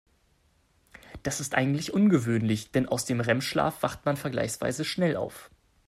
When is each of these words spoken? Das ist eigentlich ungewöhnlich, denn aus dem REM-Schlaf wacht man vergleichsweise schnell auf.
Das 1.21 1.39
ist 1.39 1.53
eigentlich 1.53 1.93
ungewöhnlich, 1.93 2.71
denn 2.71 2.87
aus 2.87 3.05
dem 3.05 3.19
REM-Schlaf 3.21 3.83
wacht 3.83 4.03
man 4.03 4.17
vergleichsweise 4.17 4.83
schnell 4.83 5.15
auf. 5.15 5.51